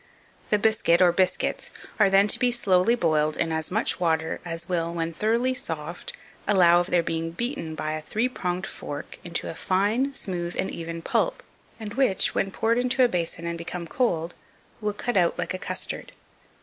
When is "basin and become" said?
13.07-13.85